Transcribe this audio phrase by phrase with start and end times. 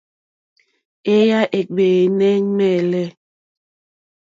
[1.15, 3.05] Èyà é ɡbɛ̀ɛ̀nɛ̀ ŋmɛ̂lɛ̂.